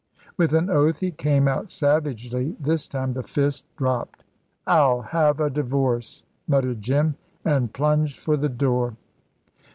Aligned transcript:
With 0.35 0.51
an 0.55 0.67
oath 0.67 1.03
it 1.03 1.19
came 1.19 1.47
out 1.47 1.69
savagely 1.69 2.55
this 2.59 2.87
time 2.87 3.13
the 3.13 3.21
fist 3.21 3.65
dropped. 3.77 4.23
"I'll 4.65 5.03
have 5.03 5.39
a 5.39 5.47
divorce," 5.51 6.23
muttered 6.47 6.81
Jim, 6.81 7.17
and 7.45 7.71
plunged 7.71 8.17
for 8.17 8.35
the 8.35 8.49
door. 8.49 8.95